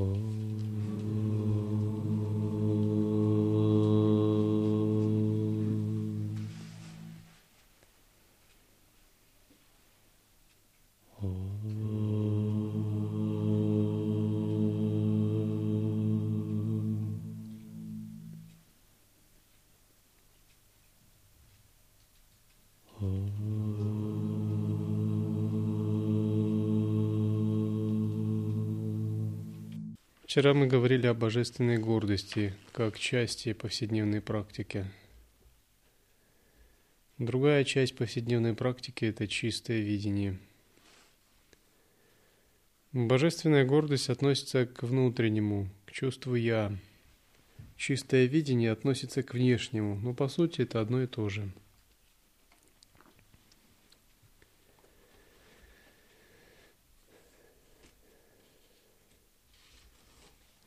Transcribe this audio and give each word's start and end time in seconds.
Oh. 0.00 0.49
Вчера 30.30 30.54
мы 30.54 30.68
говорили 30.68 31.08
о 31.08 31.12
божественной 31.12 31.76
гордости 31.76 32.54
как 32.70 32.96
части 32.96 33.52
повседневной 33.52 34.20
практики. 34.20 34.86
Другая 37.18 37.64
часть 37.64 37.96
повседневной 37.96 38.54
практики– 38.54 39.04
это 39.06 39.26
чистое 39.26 39.80
видение. 39.80 40.38
Божественная 42.92 43.64
гордость 43.64 44.08
относится 44.08 44.66
к 44.66 44.84
внутреннему, 44.84 45.68
к 45.84 45.90
чувству 45.90 46.36
«я». 46.36 46.78
Чистое 47.76 48.26
видение 48.26 48.70
относится 48.70 49.24
к 49.24 49.34
внешнему, 49.34 49.96
но 49.96 50.14
по 50.14 50.28
сути 50.28 50.60
это 50.60 50.80
одно 50.80 51.02
и 51.02 51.08
то 51.08 51.28
же– 51.28 51.50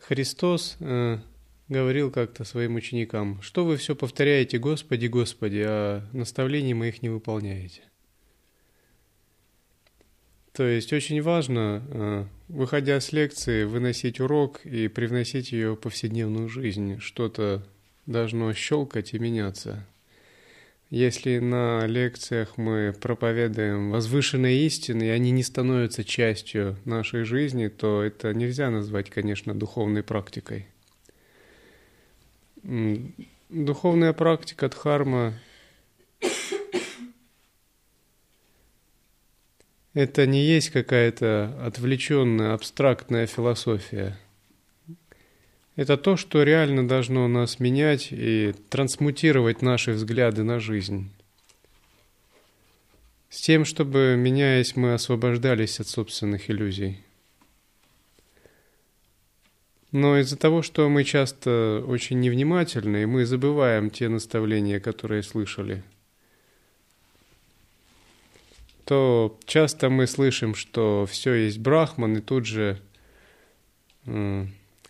Христос 0.08 0.76
э, 0.82 1.20
говорил 1.70 2.12
как-то 2.12 2.44
своим 2.44 2.76
ученикам, 2.76 3.42
что 3.42 3.64
вы 3.64 3.78
все 3.78 3.96
повторяете 3.96 4.58
«Господи, 4.58 5.08
Господи», 5.08 5.64
а 5.66 6.06
наставлений 6.12 6.74
моих 6.74 7.02
не 7.02 7.10
выполняете. 7.10 7.82
То 10.52 10.64
есть 10.68 10.92
очень 10.92 11.22
важно, 11.22 11.84
э, 11.88 12.26
выходя 12.50 13.00
с 13.00 13.14
лекции, 13.14 13.64
выносить 13.64 14.20
урок 14.20 14.66
и 14.66 14.90
привносить 14.90 15.54
ее 15.54 15.74
в 15.74 15.78
повседневную 15.78 16.50
жизнь. 16.50 17.00
Что-то 17.00 17.66
должно 18.06 18.54
щелкать 18.54 19.14
и 19.14 19.20
меняться. 19.20 19.88
Если 20.94 21.40
на 21.40 21.88
лекциях 21.88 22.56
мы 22.56 22.94
проповедуем 22.94 23.90
возвышенные 23.90 24.68
истины, 24.68 25.06
и 25.06 25.10
они 25.10 25.32
не 25.32 25.42
становятся 25.42 26.04
частью 26.04 26.78
нашей 26.86 27.24
жизни, 27.24 27.68
то 27.68 28.04
это 28.04 28.32
нельзя 28.32 28.70
назвать, 28.70 29.10
конечно, 29.10 29.56
духовной 29.56 30.04
практикой. 30.04 30.68
Духовная 33.50 34.14
практика 34.14 34.70
дхарма– 34.70 35.34
это 39.96 40.28
не 40.28 40.46
есть 40.46 40.70
какая-то 40.70 41.60
отвлеченная, 41.66 42.54
абстрактная 42.54 43.26
философия– 43.26 44.16
это 45.76 45.98
то, 45.98 46.18
что 46.18 46.44
реально 46.44 46.88
должно 46.88 47.28
нас 47.28 47.60
менять 47.60 48.10
и 48.12 48.54
трансмутировать 48.70 49.62
наши 49.62 49.92
взгляды 49.92 50.44
на 50.44 50.60
жизнь. 50.60 51.10
С 53.30 53.42
тем, 53.42 53.66
чтобы, 53.66 54.16
меняясь, 54.18 54.76
мы 54.76 54.94
освобождались 54.94 55.80
от 55.80 55.88
собственных 55.88 56.52
иллюзий. 56.52 57.00
Но 59.92 60.18
из-за 60.20 60.38
того, 60.38 60.62
что 60.62 60.90
мы 60.90 61.04
часто 61.04 61.84
очень 61.88 62.20
невнимательны, 62.20 63.06
мы 63.08 63.26
забываем 63.26 63.90
те 63.90 64.10
наставления, 64.10 64.80
которые 64.80 65.22
слышали, 65.24 65.84
то 68.86 69.40
часто 69.46 69.90
мы 69.90 70.08
слышим, 70.08 70.56
что 70.56 71.08
все 71.10 71.34
есть 71.34 71.60
брахман, 71.60 72.18
и 72.18 72.22
тут 72.22 72.46
же 72.46 72.82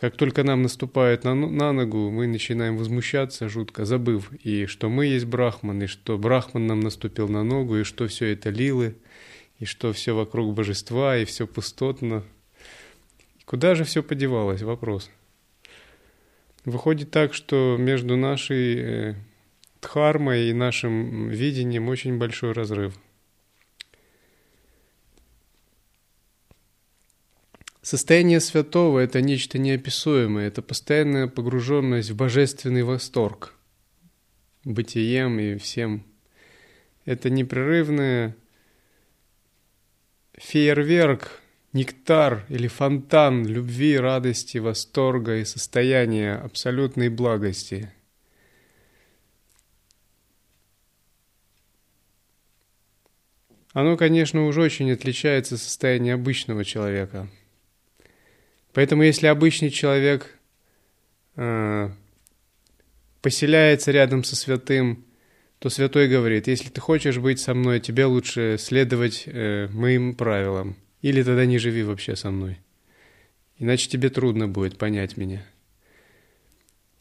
как 0.04 0.18
только 0.18 0.44
нам 0.44 0.64
наступает 0.64 1.24
на, 1.24 1.34
на 1.34 1.72
ногу, 1.72 2.12
мы 2.12 2.28
начинаем 2.28 2.76
возмущаться 2.76 3.48
жутко, 3.48 3.86
забыв 3.86 4.34
и 4.34 4.66
что 4.66 4.90
мы 4.90 5.06
есть 5.06 5.24
брахман, 5.24 5.82
и 5.82 5.86
что 5.86 6.18
брахман 6.18 6.68
нам 6.68 6.82
наступил 6.82 7.30
на 7.30 7.46
ногу, 7.46 7.78
и 7.78 7.84
что 7.84 8.10
все 8.10 8.34
это 8.34 8.50
лилы, 8.50 8.98
и 9.60 9.64
что 9.64 9.94
все 9.94 10.14
вокруг 10.14 10.54
божества, 10.54 11.16
и 11.16 11.24
все 11.24 11.48
пустотно. 11.48 12.26
Куда 13.46 13.76
же 13.76 13.86
все 13.86 14.04
подевалось? 14.04 14.62
Вопрос. 14.62 15.10
Выходит 16.66 17.10
так, 17.10 17.34
что 17.34 17.78
между 17.80 18.18
нашей 18.18 18.76
э, 18.76 19.16
дхармой 19.82 20.50
и 20.50 20.54
нашим 20.54 21.30
видением 21.30 21.88
очень 21.88 22.18
большой 22.18 22.52
разрыв– 22.52 22.94
Состояние 27.84 28.40
святого– 28.40 29.00
это 29.00 29.20
нечто 29.22 29.58
неописуемое, 29.60 30.48
это 30.48 30.62
постоянная 30.62 31.28
погруженность 31.28 32.12
в 32.12 32.16
божественный 32.16 32.84
восторг 32.84 33.54
бытием 34.64 35.38
и 35.38 35.58
всем. 35.58 36.06
Это 37.04 37.30
непрерывный 37.30 38.36
фейерверк, 40.36 41.42
нектар 41.74 42.46
или 42.48 42.70
фонтан 42.70 43.46
любви, 43.46 43.98
радости, 43.98 44.60
восторга 44.60 45.40
и 45.40 45.44
состояния 45.44 46.36
абсолютной 46.36 47.10
благости. 47.10 47.92
Оно, 53.74 53.98
конечно, 53.98 54.46
уже 54.46 54.62
очень 54.62 54.90
отличается 54.90 55.56
от 55.56 55.62
состояния 55.62 56.14
обычного 56.14 56.64
человека– 56.64 57.30
Поэтому 58.74 59.04
если 59.04 59.28
обычный 59.28 59.70
человек 59.70 60.38
э, 61.36 61.90
поселяется 63.22 63.92
рядом 63.92 64.24
со 64.24 64.36
святым, 64.36 65.06
то 65.60 65.70
святой 65.70 66.10
говорит, 66.10 66.48
если 66.48 66.70
ты 66.70 66.82
хочешь 66.82 67.20
быть 67.20 67.40
со 67.40 67.54
мной, 67.54 67.80
тебе 67.80 68.06
лучше 68.06 68.58
следовать 68.60 69.24
э, 69.28 69.70
моим 69.72 70.16
правилам, 70.16 70.76
или 71.02 71.24
тогда 71.24 71.46
не 71.46 71.58
живи 71.58 71.84
вообще 71.84 72.16
со 72.16 72.32
мной. 72.32 72.58
Иначе 73.60 73.88
тебе 73.88 74.10
трудно 74.10 74.48
будет 74.48 74.78
понять 74.78 75.16
меня. 75.16 75.46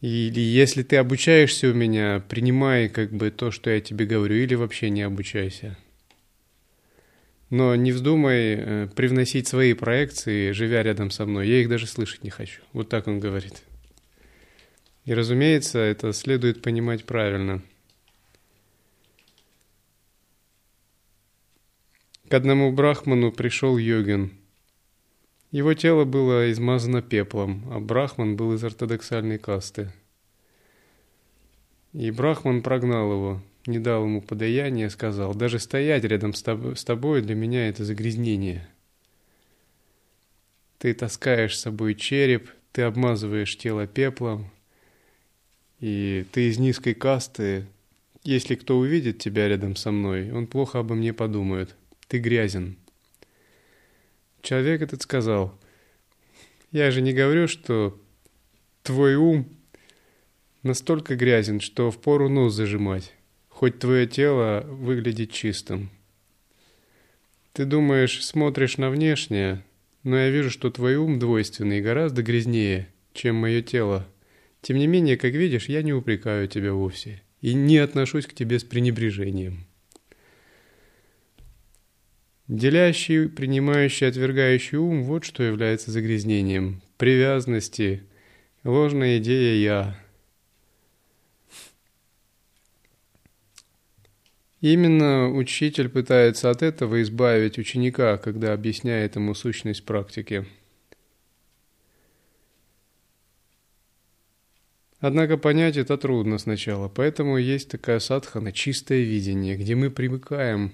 Или 0.00 0.40
если 0.40 0.82
ты 0.82 0.96
обучаешься 0.96 1.68
у 1.68 1.74
меня, 1.74 2.22
принимай 2.28 2.88
как 2.88 3.12
бы 3.12 3.30
то, 3.30 3.50
что 3.50 3.70
я 3.70 3.80
тебе 3.80 4.04
говорю, 4.04 4.36
или 4.36 4.54
вообще 4.54 4.90
не 4.90 5.02
обучайся. 5.02 5.76
Но 7.52 7.76
не 7.76 7.92
вздумай 7.92 8.54
э, 8.56 8.88
привносить 8.96 9.46
свои 9.46 9.74
проекции, 9.74 10.52
живя 10.52 10.82
рядом 10.82 11.10
со 11.10 11.26
мной. 11.26 11.46
Я 11.46 11.60
их 11.60 11.68
даже 11.68 11.86
слышать 11.86 12.24
не 12.24 12.30
хочу. 12.30 12.62
Вот 12.72 12.88
так 12.88 13.06
он 13.06 13.20
говорит. 13.20 13.62
И, 15.04 15.12
разумеется, 15.12 15.78
это 15.78 16.14
следует 16.14 16.62
понимать 16.62 17.04
правильно. 17.04 17.62
К 22.30 22.32
одному 22.32 22.72
брахману 22.72 23.30
пришел 23.30 23.76
йогин. 23.76 24.32
Его 25.50 25.74
тело 25.74 26.06
было 26.06 26.50
измазано 26.50 27.02
пеплом, 27.02 27.70
а 27.70 27.80
брахман 27.80 28.34
был 28.34 28.54
из 28.54 28.64
ортодоксальной 28.64 29.36
касты. 29.36 29.92
И 31.92 32.10
брахман 32.10 32.62
прогнал 32.62 33.12
его– 33.12 33.42
не 33.66 33.78
дал 33.78 34.04
ему 34.04 34.20
подаяния, 34.20 34.88
сказал, 34.88 35.34
даже 35.34 35.58
стоять 35.58 36.04
рядом 36.04 36.34
с 36.34 36.84
тобой 36.84 37.22
для 37.22 37.34
меня 37.34 37.68
это 37.68 37.84
загрязнение. 37.84 38.68
Ты 40.78 40.94
таскаешь 40.94 41.56
с 41.56 41.60
собой 41.60 41.94
череп, 41.94 42.50
ты 42.72 42.82
обмазываешь 42.82 43.56
тело 43.56 43.86
пеплом, 43.86 44.50
и 45.78 46.26
ты 46.32 46.48
из 46.48 46.58
низкой 46.58 46.94
касты. 46.94 47.66
Если 48.24 48.54
кто 48.54 48.78
увидит 48.78 49.18
тебя 49.18 49.48
рядом 49.48 49.76
со 49.76 49.90
мной, 49.90 50.32
он 50.32 50.46
плохо 50.46 50.80
обо 50.80 50.94
мне 50.94 51.12
подумает. 51.12 51.74
Ты 52.08 52.18
грязен. 52.18 52.76
Человек 54.42 54.82
этот 54.82 55.02
сказал, 55.02 55.56
я 56.72 56.90
же 56.90 57.00
не 57.00 57.12
говорю, 57.12 57.46
что 57.46 58.00
твой 58.82 59.14
ум 59.14 59.48
настолько 60.64 61.14
грязен, 61.14 61.60
что 61.60 61.90
впору 61.92 62.28
нос 62.28 62.54
зажимать 62.54 63.12
хоть 63.62 63.78
твое 63.78 64.08
тело 64.08 64.66
выглядит 64.66 65.30
чистым. 65.30 65.88
Ты 67.52 67.64
думаешь, 67.64 68.24
смотришь 68.24 68.76
на 68.76 68.90
внешнее, 68.90 69.62
но 70.02 70.16
я 70.16 70.30
вижу, 70.30 70.50
что 70.50 70.68
твой 70.68 70.96
ум 70.96 71.20
двойственный 71.20 71.78
и 71.78 71.80
гораздо 71.80 72.24
грязнее, 72.24 72.88
чем 73.12 73.36
мое 73.36 73.62
тело. 73.62 74.04
Тем 74.62 74.78
не 74.78 74.88
менее, 74.88 75.16
как 75.16 75.34
видишь, 75.34 75.68
я 75.68 75.82
не 75.82 75.92
упрекаю 75.92 76.48
тебя 76.48 76.72
вовсе 76.72 77.22
и 77.40 77.54
не 77.54 77.78
отношусь 77.78 78.26
к 78.26 78.34
тебе 78.34 78.58
с 78.58 78.64
пренебрежением. 78.64 79.64
Делящий, 82.48 83.28
принимающий, 83.28 84.08
отвергающий 84.08 84.78
ум– 84.78 85.04
вот 85.04 85.24
что 85.24 85.44
является 85.44 85.92
загрязнением 85.92 86.82
привязанности, 86.96 88.02
ложная 88.64 89.18
идея 89.18 89.54
«я». 89.54 90.02
Именно 94.62 95.28
учитель 95.28 95.88
пытается 95.88 96.48
от 96.48 96.62
этого 96.62 97.02
избавить 97.02 97.58
ученика, 97.58 98.16
когда 98.16 98.52
объясняет 98.52 99.16
ему 99.16 99.34
сущность 99.34 99.84
практики. 99.84 100.46
Однако 105.00 105.36
понять 105.36 105.76
это 105.76 105.98
трудно 105.98 106.38
сначала, 106.38 106.88
поэтому 106.88 107.38
есть 107.38 107.70
такая 107.70 107.98
садхана, 107.98 108.52
чистое 108.52 109.00
видение, 109.00 109.56
где 109.56 109.74
мы 109.74 109.90
привыкаем, 109.90 110.72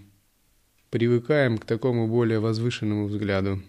привыкаем 0.91 1.57
к 1.57 1.65
такому 1.65 2.09
более 2.09 2.41
возвышенному 2.41 3.07
взгляду. 3.07 3.63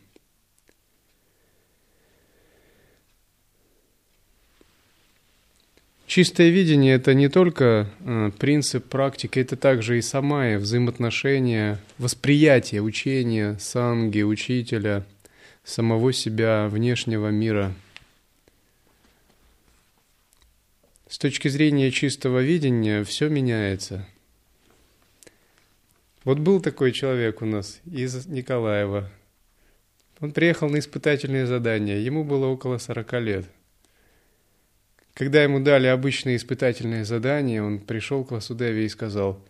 Чистое 6.09 6.49
видение– 6.49 6.95
это 6.95 7.13
не 7.13 7.29
только 7.29 7.87
э, 7.99 8.31
принцип 8.39 8.83
практики, 8.85 9.37
это 9.37 9.55
также 9.55 9.99
и 9.99 10.01
самая 10.01 10.57
взаимоотношения, 10.57 11.77
восприятие 11.99 12.81
учения, 12.81 13.57
санги, 13.59 14.23
учителя, 14.23 15.05
самого 15.63 16.11
себя, 16.11 16.67
внешнего 16.67 17.27
мира. 17.27 17.75
С 21.07 21.19
точки 21.19 21.47
зрения 21.47 21.91
чистого 21.91 22.39
видения 22.39 23.03
все 23.03 23.29
меняется. 23.29 24.03
Вот 26.23 26.39
был 26.39 26.59
такой 26.59 26.91
человек 26.91 27.43
у 27.43 27.45
нас 27.45 27.81
из 27.85 28.25
Николаева. 28.25 29.11
Он 30.21 30.31
приехал 30.31 30.69
на 30.69 30.79
испытательное 30.79 31.45
задание, 31.45 32.03
ему 32.03 32.23
было 32.23 32.47
около 32.47 32.79
40 32.79 33.13
лет– 33.21 33.45
когда 35.19 35.43
ему 35.43 35.59
дали 35.59 35.87
обычные 35.87 36.37
испытательные 36.37 37.03
задания, 37.03 37.61
он 37.61 37.79
пришел 37.79 38.23
к 38.23 38.31
Васудеве 38.31 38.85
и 38.85 38.89
сказал, 38.89 39.45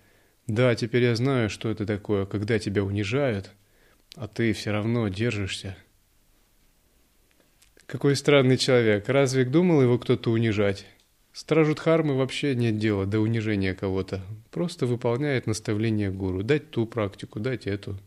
«Да, 0.47 0.73
теперь 0.73 1.03
я 1.03 1.15
знаю, 1.15 1.51
что 1.51 1.69
это 1.69 1.85
такое, 1.85 2.25
когда 2.25 2.57
тебя 2.57 2.83
унижают, 2.83 3.51
а 4.15 4.27
ты 4.27 4.53
все 4.53 4.71
равно 4.71 5.07
держишься». 5.09 5.77
Какой 7.85 8.15
странный 8.15 8.57
человек. 8.57 9.07
Разве 9.09 9.45
думал 9.45 9.83
его 9.83 9.99
кто-то 9.99 10.31
унижать? 10.31 10.87
Стражу 11.33 11.75
Дхармы 11.75 12.17
вообще 12.17 12.55
нет 12.55 12.79
дела 12.79 13.05
до 13.05 13.19
унижения 13.19 13.75
кого-то. 13.75 14.21
Просто 14.49 14.87
выполняет 14.87 15.45
наставление 15.45 16.09
гуру. 16.09 16.41
Дать 16.41 16.71
ту 16.71 16.87
практику, 16.87 17.39
дать 17.39 17.67
эту. 17.67 17.99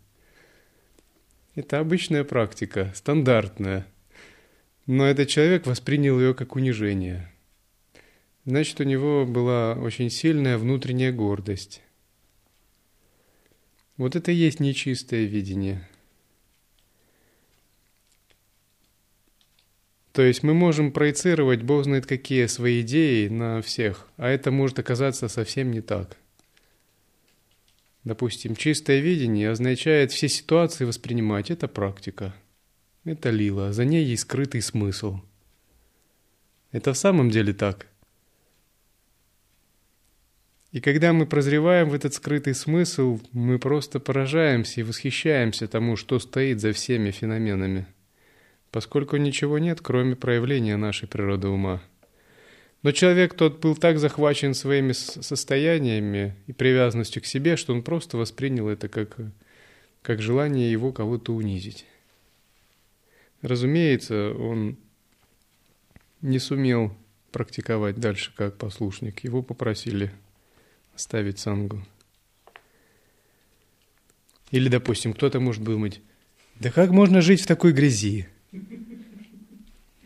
Это 1.55 1.79
обычная 1.79 2.25
практика, 2.25 2.91
стандартная. 2.97 3.87
Но 4.87 5.07
этот 5.07 5.29
человек 5.29 5.65
воспринял 5.65 6.19
ее 6.19 6.35
как 6.35 6.57
унижение. 6.57 7.32
Значит, 8.45 8.81
у 8.81 8.85
него 8.85 9.25
была 9.25 9.75
очень 9.75 10.11
сильная 10.11 10.59
внутренняя 10.59 11.13
гордость. 11.13 11.81
Вот 13.97 14.17
это 14.17 14.33
и 14.33 14.35
есть 14.35 14.59
нечистое 14.59 15.25
видение. 15.27 15.89
То 20.13 20.23
есть 20.23 20.43
мы 20.43 20.53
можем 20.55 20.93
проецировать, 20.93 21.63
Бог 21.63 21.85
знает 21.85 22.07
какие, 22.07 22.47
свои 22.47 22.83
идеи 22.83 23.29
на 23.29 23.63
всех, 23.63 24.09
а 24.17 24.29
это 24.29 24.51
может 24.51 24.79
оказаться 24.79 25.29
совсем 25.29 25.71
не 25.71 25.81
так. 25.81 26.19
Допустим, 28.05 28.57
чистое 28.57 28.99
видение 28.99 29.51
означает 29.51 30.11
все 30.11 30.29
ситуации 30.29 30.85
воспринимать. 30.85 31.51
Это 31.51 31.69
практика. 31.69 32.35
Это 33.05 33.31
лила. 33.31 33.73
За 33.73 33.85
ней 33.85 34.05
есть 34.05 34.23
скрытый 34.23 34.61
смысл. 34.61 35.21
Это 36.73 36.93
в 36.93 36.99
самом 36.99 37.31
деле 37.31 37.53
так. 37.53 37.87
И 40.73 40.81
когда 40.81 41.13
мы 41.13 41.27
прозреваем 41.27 41.91
в 41.91 41.95
этот 41.95 42.15
скрытый 42.15 42.55
смысл, 42.55 43.21
мы 43.33 43.59
просто 43.59 44.01
поражаемся 44.01 44.81
и 44.81 44.85
восхищаемся 44.85 45.69
тому, 45.69 45.97
что 45.97 46.19
стоит 46.19 46.61
за 46.61 46.73
всеми 46.73 47.11
феноменами, 47.11 47.87
поскольку 48.71 49.19
ничего 49.19 49.59
нет, 49.59 49.81
кроме 49.83 50.17
проявления 50.17 50.79
нашей 50.79 51.09
природы 51.09 51.49
ума. 51.49 51.83
Но 52.83 52.91
человек 52.91 53.35
тот 53.35 53.61
был 53.61 53.77
так 53.77 53.99
захвачен 53.99 54.55
своими 54.55 54.93
состояниями 54.93 56.35
и 56.47 56.55
привязанностью 56.55 57.23
к 57.23 57.27
себе, 57.27 57.57
что 57.57 57.75
он 57.75 57.83
просто 57.83 58.17
воспринял 58.17 58.69
это 58.69 58.89
как, 58.89 59.19
как 60.01 60.23
желание 60.23 60.73
его 60.73 60.91
кого-то 60.91 61.35
унизить. 61.35 61.85
Разумеется, 63.43 64.33
он 64.33 64.79
не 66.23 66.39
сумел 66.39 66.97
практиковать 67.31 67.97
дальше 67.97 68.33
как 68.35 68.57
послушник. 68.57 69.23
Его 69.23 69.43
попросили 69.43 70.11
ставить 70.97 71.39
сангу. 71.39 71.85
Или, 74.51 74.69
допустим, 74.69 75.15
кто-то 75.15 75.41
может 75.41 75.65
думать, 75.65 76.01
да 76.61 76.71
как 76.71 76.91
можно 76.91 77.21
жить 77.21 77.41
в 77.41 77.47
такой 77.47 77.73
грязи? 77.73 78.29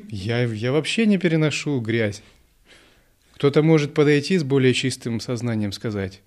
Я, 0.09 0.45
я 0.45 0.73
вообще 0.73 1.07
не 1.07 1.19
переношу 1.19 1.81
грязь. 1.81 2.23
Кто-то 3.35 3.63
может 3.63 3.93
подойти 3.93 4.39
с 4.39 4.45
более 4.45 4.73
чистым 4.73 5.21
сознанием 5.21 5.73
сказать, 5.73 6.23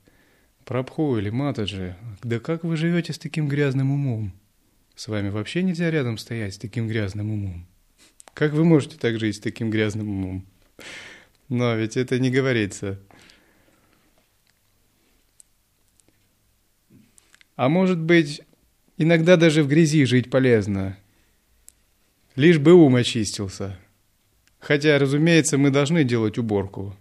Прабху 0.66 1.18
или 1.18 1.32
Матаджи, 1.32 1.96
да 2.22 2.40
как 2.40 2.64
вы 2.64 2.78
живете 2.78 3.14
с 3.14 3.18
таким 3.18 3.48
грязным 3.48 3.92
умом? 3.92 4.34
С 4.96 5.08
вами 5.08 5.30
вообще 5.30 5.64
нельзя 5.64 5.90
рядом 5.90 6.18
стоять 6.18 6.54
с 6.54 6.58
таким 6.58 6.88
грязным 6.88 7.32
умом. 7.32 7.66
Как 8.36 8.54
вы 8.54 8.64
можете 8.66 8.98
так 8.98 9.18
жить 9.18 9.38
с 9.38 9.40
таким 9.40 9.72
грязным 9.72 10.10
умом? 10.10 10.46
Но 11.48 11.74
ведь 11.74 11.98
это 11.98 12.20
не 12.20 12.30
говорится. 12.30 13.00
А 17.60 17.68
может 17.68 18.00
быть, 18.00 18.42
иногда 18.96 19.36
даже 19.36 19.64
в 19.64 19.68
грязи 19.68 20.06
жить 20.06 20.30
полезно, 20.30 20.98
лишь 22.38 22.58
бы 22.58 22.72
ум 22.72 22.96
очистился. 22.96 23.78
Хотя, 24.60 24.98
разумеется, 24.98 25.58
мы 25.58 25.70
должны 25.70 26.06
делать 26.06 26.38
уборку. 26.38 26.96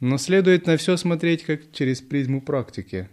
Но 0.00 0.18
следует 0.18 0.66
на 0.66 0.78
все 0.78 0.96
смотреть 0.96 1.44
как 1.44 1.70
через 1.70 2.00
призму 2.00 2.40
практики. 2.42 3.08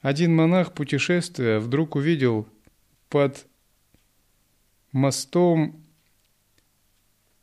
Один 0.00 0.34
монах, 0.34 0.72
путешествуя, 0.72 1.60
вдруг 1.60 1.94
увидел 1.94 2.48
под 3.10 3.46
мостом 4.92 5.84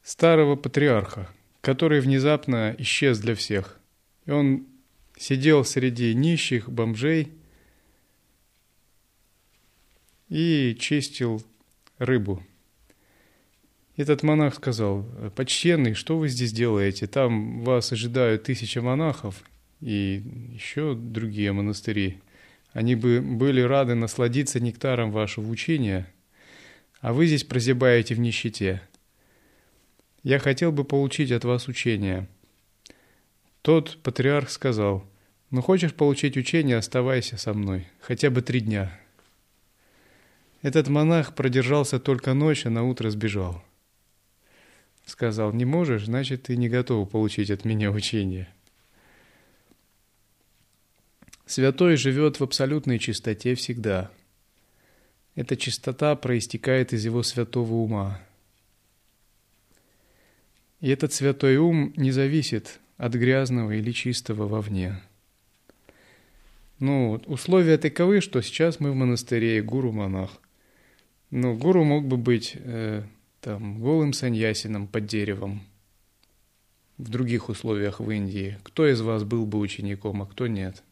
старого 0.02 0.56
патриарха, 0.56 1.30
который 1.62 2.00
внезапно 2.00 2.76
исчез 2.80 3.20
для 3.20 3.36
всех. 3.36 3.80
И 4.26 4.32
он 4.32 4.73
сидел 5.24 5.64
среди 5.64 6.14
нищих 6.14 6.70
бомжей 6.70 7.32
и 10.28 10.76
чистил 10.78 11.42
рыбу. 11.98 12.44
Этот 13.96 14.22
монах 14.22 14.56
сказал, 14.56 15.06
«Почтенный, 15.38 15.94
что 15.94 16.18
вы 16.18 16.28
здесь 16.28 16.52
делаете? 16.52 17.08
Там 17.08 17.64
вас 17.64 17.94
ожидают 17.94 18.44
тысячи 18.44 18.80
монахов 18.80 19.42
и 19.80 20.24
еще 20.56 20.94
другие 20.94 21.54
монастыри. 21.54 22.20
Они 22.74 22.96
бы 22.96 23.22
были 23.22 23.62
рады 23.62 23.96
насладиться 23.96 24.60
нектаром 24.60 25.12
вашего 25.12 25.48
учения, 25.48 26.12
а 27.00 27.14
вы 27.14 27.28
здесь 27.28 27.46
прозябаете 27.46 28.16
в 28.16 28.20
нищете. 28.20 28.82
Я 30.22 30.40
хотел 30.40 30.74
бы 30.74 30.84
получить 30.84 31.32
от 31.32 31.46
вас 31.46 31.70
учение». 31.70 32.28
Тот 33.62 33.98
патриарх 34.04 34.50
сказал, 34.50 35.06
«Ну 35.54 35.62
хочешь 35.62 35.94
получить 35.94 36.36
учение, 36.36 36.78
оставайся 36.78 37.38
со 37.38 37.54
мной, 37.54 37.86
хотя 38.00 38.32
бы 38.32 38.42
три 38.42 38.60
дня». 38.60 39.00
Этот 40.64 40.88
монах 40.88 41.36
продержался 41.36 42.00
только 42.00 42.34
ночь, 42.34 42.66
а 42.66 42.72
на 42.72 42.84
утро 42.84 43.12
сбежал. 43.12 43.64
Сказал, 45.06 45.54
не 45.54 45.64
можешь, 45.64 46.06
значит, 46.06 46.42
ты 46.42 46.58
не 46.58 46.70
готов 46.70 47.08
получить 47.08 47.52
от 47.52 47.66
меня 47.66 47.92
учение. 47.92 48.52
Святой 51.46 51.98
живет 51.98 52.40
в 52.40 52.44
абсолютной 52.44 52.98
чистоте 52.98 53.54
всегда. 53.54 54.10
Эта 55.36 55.56
чистота 55.56 56.16
проистекает 56.16 56.94
из 56.94 57.06
его 57.06 57.22
святого 57.22 57.76
ума. 57.76 58.20
И 60.82 60.90
этот 60.90 61.14
святой 61.14 61.58
ум 61.58 61.94
не 61.96 62.10
зависит 62.10 62.80
от 62.98 63.14
грязного 63.14 63.74
или 63.74 63.92
чистого 63.92 64.48
вовне. 64.48 65.00
Ну, 66.84 67.22
условия 67.28 67.78
таковы, 67.78 68.20
что 68.20 68.42
сейчас 68.42 68.82
мы 68.82 68.92
в 68.92 68.96
монастыре, 68.96 69.62
гуру-монах. 69.62 70.32
Ну, 71.32 71.56
гуру 71.56 71.86
мог 71.86 72.06
бы 72.06 72.18
быть 72.18 72.58
э, 72.58 73.04
там 73.40 73.80
голым 73.80 74.12
саньясином 74.12 74.88
под 74.88 75.06
деревом 75.06 75.64
в 76.98 77.08
других 77.08 77.48
условиях 77.48 78.02
в 78.02 78.12
Индии. 78.12 78.58
Кто 78.64 78.86
из 78.86 79.00
вас 79.00 79.24
был 79.24 79.46
бы 79.46 79.60
учеником, 79.60 80.24
а 80.24 80.26
кто 80.26 80.48
нет? 80.48 80.84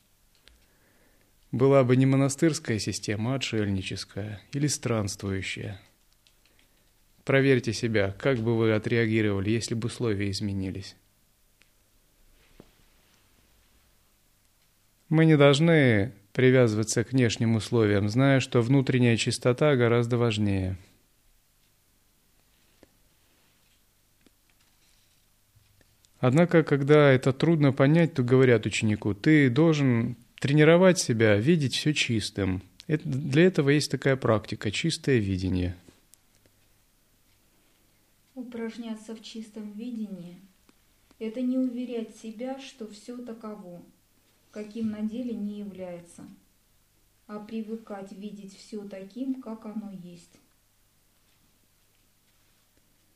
была 1.51 1.83
бы 1.83 1.97
не 1.97 2.05
монастырская 2.05 2.79
система, 2.79 3.33
а 3.33 3.35
отшельническая 3.35 4.41
или 4.53 4.67
странствующая. 4.67 5.81
Проверьте 7.25 7.73
себя, 7.73 8.15
как 8.17 8.39
бы 8.39 8.57
вы 8.57 8.71
отреагировали, 8.71 9.49
если 9.49 9.75
бы 9.75 9.87
условия 9.87 10.31
изменились. 10.31 10.95
Мы 15.11 15.25
не 15.25 15.35
должны 15.35 16.13
привязываться 16.31 17.03
к 17.03 17.11
внешним 17.11 17.57
условиям, 17.57 18.07
зная, 18.07 18.39
что 18.39 18.61
внутренняя 18.61 19.17
чистота 19.17 19.75
гораздо 19.75 20.17
важнее. 20.17 20.77
Однако, 26.19 26.63
когда 26.63 27.11
это 27.11 27.33
трудно 27.33 27.73
понять, 27.73 28.13
то 28.13 28.23
говорят 28.23 28.65
ученику, 28.65 29.13
ты 29.13 29.49
должен 29.49 30.15
тренировать 30.39 30.97
себя, 30.97 31.35
видеть 31.35 31.75
все 31.75 31.93
чистым. 31.93 32.61
Это, 32.87 33.05
для 33.09 33.47
этого 33.47 33.71
есть 33.71 33.91
такая 33.91 34.15
практика, 34.15 34.71
чистое 34.71 35.17
видение. 35.17 35.75
Упражняться 38.33 39.13
в 39.13 39.21
чистом 39.21 39.73
видении– 39.73 40.37
это 41.19 41.41
не 41.41 41.57
уверять 41.57 42.15
себя, 42.15 42.57
что 42.61 42.89
все 42.89 43.17
таково, 43.17 43.81
каким 44.51 44.91
на 44.91 45.01
деле 45.01 45.33
не 45.33 45.59
является, 45.59 46.27
а 47.27 47.39
привыкать 47.39 48.11
видеть 48.11 48.55
все 48.55 48.87
таким, 48.87 49.41
как 49.41 49.65
оно 49.65 49.91
есть. 49.91 50.37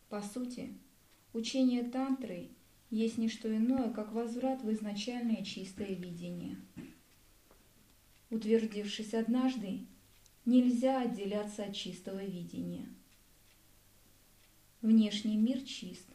По 0.10 0.22
сути, 0.22 0.74
учение 1.34 1.84
тантры 1.84 2.50
есть 2.90 3.18
не 3.18 3.28
что 3.28 3.54
иное, 3.54 3.92
как 3.92 4.14
возврат 4.14 4.64
в 4.64 4.72
изначальное 4.72 5.44
чистое 5.44 5.94
видение. 5.94 6.58
Утвердившись 8.30 9.14
однажды, 9.14 9.82
нельзя 10.46 11.02
отделяться 11.02 11.66
от 11.66 11.76
чистого 11.76 12.24
видения. 12.24 12.88
Внешний 14.82 15.36
мир 15.36 15.62
чист. 15.64 16.08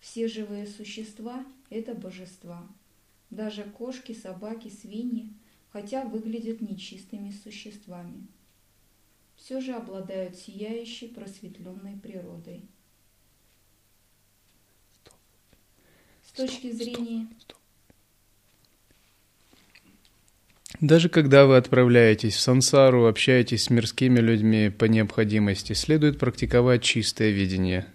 Все 0.00 0.28
живые 0.28 0.66
существа– 0.66 1.46
это 1.70 1.94
божества– 1.94 2.68
даже 3.30 3.64
кошки, 3.64 4.12
собаки, 4.12 4.68
свиньи, 4.68 5.28
хотя 5.70 6.04
выглядят 6.04 6.60
нечистыми 6.60 7.30
существами, 7.30 8.26
все 9.36 9.60
же 9.60 9.72
обладают 9.72 10.36
сияющей 10.36 11.08
просветленной 11.08 11.96
природой. 11.96 12.62
С 16.22 16.32
точки 16.32 16.70
зрения... 16.70 17.28
Даже 20.80 21.08
когда 21.08 21.46
вы 21.46 21.56
отправляетесь 21.56 22.34
в 22.34 22.40
сансару, 22.40 23.06
общаетесь 23.06 23.64
с 23.64 23.70
мирскими 23.70 24.18
людьми 24.18 24.70
по 24.70 24.86
необходимости, 24.86 25.72
следует 25.72 26.18
практиковать 26.18 26.82
чистое 26.82 27.30
видение– 27.30 27.86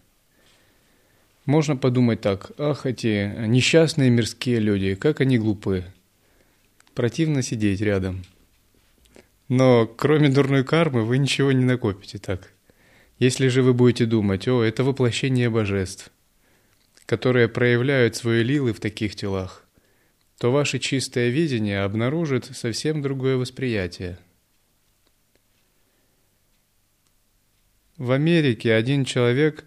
можно 1.49 1.75
подумать 1.75 2.21
так, 2.21 2.51
ах, 2.59 2.85
эти 2.85 3.33
несчастные 3.47 4.11
мирские 4.11 4.59
люди, 4.59 4.93
как 4.93 5.19
они 5.19 5.39
глупы. 5.39 5.83
Противно 6.93 7.41
сидеть 7.41 7.81
рядом. 7.81 8.23
Но 9.47 9.87
кроме 9.87 10.29
дурной 10.29 10.63
кармы 10.63 11.03
вы 11.03 11.17
ничего 11.17 11.51
не 11.51 11.65
накопите 11.65 12.19
так. 12.19 12.53
Если 13.17 13.47
же 13.47 13.63
вы 13.63 13.73
будете 13.73 14.05
думать, 14.05 14.47
о, 14.47 14.61
это 14.61 14.83
воплощение 14.83 15.49
божеств, 15.49 16.11
которые 17.07 17.47
проявляют 17.47 18.15
свои 18.15 18.43
лилы 18.43 18.71
в 18.71 18.79
таких 18.79 19.15
телах, 19.15 19.65
то 20.37 20.51
ваше 20.51 20.77
чистое 20.77 21.29
видение 21.29 21.81
обнаружит 21.81 22.45
совсем 22.45 23.01
другое 23.01 23.37
восприятие. 23.37 24.19
В 27.97 28.11
Америке 28.11 28.71
один 28.71 29.03
человек 29.03 29.65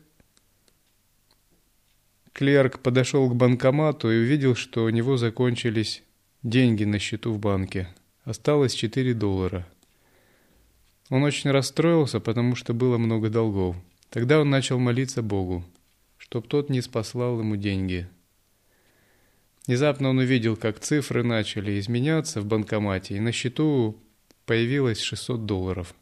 Клерк 2.33 2.79
подошел 2.79 3.29
к 3.29 3.37
банкомату 3.37 4.11
и 4.11 4.23
увидел, 4.23 4.55
что 4.55 4.85
у 4.85 4.89
него 4.89 5.19
закончились 5.19 6.03
деньги 6.43 6.85
на 6.85 6.99
счету 6.99 7.33
в 7.33 7.39
банке. 7.39 7.89
Осталось 8.25 8.75
4 8.75 9.13
доллара. 9.13 9.67
Он 11.11 11.25
очень 11.25 11.51
расстроился, 11.51 12.21
потому 12.21 12.57
что 12.57 12.73
было 12.73 12.97
много 12.97 13.29
долгов. 13.29 13.77
Тогда 14.09 14.41
он 14.41 14.49
начал 14.49 14.79
молиться 14.79 15.23
Богу, 15.23 15.63
чтоб 16.17 16.47
тот 16.49 16.71
не 16.71 16.81
спаслал 16.81 17.39
ему 17.41 17.57
деньги. 17.57 18.09
Внезапно 19.67 20.09
он 20.09 20.19
увидел, 20.19 20.57
как 20.57 20.81
цифры 20.81 21.23
начали 21.23 21.79
изменяться 21.79 22.41
в 22.41 22.47
банкомате, 22.47 23.17
и 23.17 23.21
на 23.21 23.33
счету 23.33 23.99
появилось 24.47 25.01
600 25.01 25.45
долларов. 25.45 25.95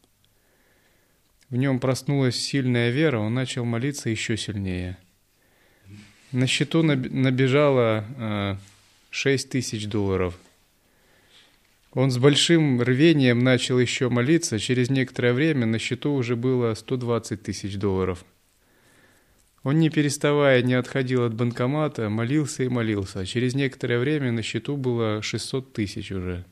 В 1.49 1.57
нем 1.57 1.81
проснулась 1.81 2.37
сильная 2.37 2.91
вера, 2.91 3.19
он 3.19 3.35
начал 3.35 3.65
молиться 3.65 4.11
еще 4.11 4.37
сильнее– 4.37 4.97
на 6.33 6.47
счету 6.47 6.83
набежало 6.83 8.59
6 9.11 9.47
а, 9.47 9.51
тысяч 9.51 9.87
долларов. 9.87 10.39
Он 11.93 12.11
с 12.11 12.19
большим 12.19 12.81
рвением 12.81 13.41
начал 13.41 13.79
еще 13.81 14.09
молиться. 14.09 14.61
Через 14.61 14.91
некоторое 14.91 15.33
время 15.33 15.67
на 15.67 15.79
счету 15.79 16.13
уже 16.13 16.37
было 16.37 16.75
120 16.75 17.43
тысяч 17.43 17.77
долларов. 17.77 18.25
Он, 19.65 19.79
не 19.79 19.91
переставая, 19.91 20.63
не 20.63 20.75
отходил 20.75 21.25
от 21.25 21.35
банкомата, 21.35 22.09
молился 22.09 22.63
и 22.63 22.69
молился. 22.69 23.27
Через 23.27 23.55
некоторое 23.55 23.99
время 23.99 24.31
на 24.31 24.43
счету 24.43 24.77
было 24.77 25.21
600 25.21 25.73
тысяч 25.73 26.13
уже. 26.13 26.47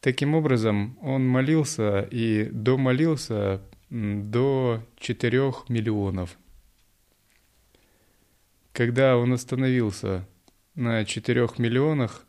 Таким 0.00 0.34
образом, 0.34 0.98
он 1.02 1.26
молился 1.26 2.08
и 2.10 2.48
домолился 2.50 3.60
до 3.90 4.82
4 4.98 5.52
миллионов– 5.68 6.38
когда 8.74 9.16
он 9.16 9.32
остановился 9.32 10.26
на 10.74 11.04
4 11.04 11.48
миллионах, 11.58 12.26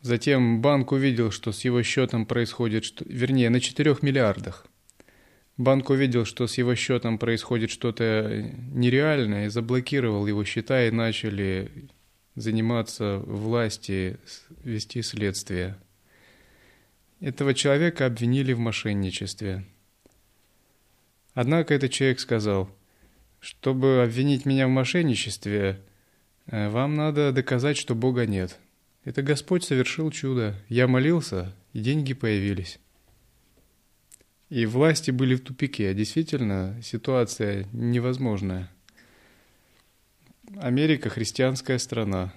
затем 0.00 0.62
банк 0.62 0.92
увидел, 0.92 1.32
что 1.32 1.50
с 1.50 1.64
его 1.64 1.82
счетом 1.82 2.26
происходит, 2.26 2.84
что, 2.84 3.04
вернее, 3.06 3.50
на 3.50 3.60
4 3.60 3.96
миллиардах. 4.02 4.68
Банк 5.56 5.90
увидел, 5.90 6.24
что 6.24 6.46
с 6.46 6.56
его 6.56 6.76
счетом 6.76 7.18
происходит 7.18 7.70
что-то 7.70 8.54
нереальное, 8.70 9.46
и 9.46 9.48
заблокировал 9.48 10.24
его 10.28 10.44
счета, 10.44 10.86
и 10.86 10.92
начали 10.92 11.88
заниматься 12.36 13.18
власти, 13.18 14.16
вести 14.62 15.02
следствие. 15.02 15.76
Этого 17.18 17.52
человека 17.52 18.06
обвинили 18.06 18.52
в 18.52 18.60
мошенничестве– 18.60 19.64
Однако 21.40 21.72
этот 21.72 21.92
человек 21.92 22.18
сказал, 22.18 22.68
чтобы 23.38 24.02
обвинить 24.02 24.44
меня 24.44 24.66
в 24.66 24.70
мошенничестве, 24.70 25.80
э, 26.46 26.68
вам 26.68 26.96
надо 26.96 27.30
доказать, 27.30 27.76
что 27.76 27.94
Бога 27.94 28.26
нет. 28.26 28.58
Это 29.04 29.22
Господь 29.22 29.62
совершил 29.62 30.10
чудо. 30.10 30.56
Я 30.68 30.88
молился, 30.88 31.54
и 31.72 31.78
деньги 31.78 32.12
появились. 32.12 32.80
И 34.48 34.66
власти 34.66 35.12
были 35.12 35.36
в 35.36 35.40
тупике. 35.42 35.94
Действительно, 35.94 36.76
ситуация 36.82 37.68
невозможная. 37.72 38.68
Америка– 40.56 41.08
христианская 41.08 41.78
страна. 41.78 42.32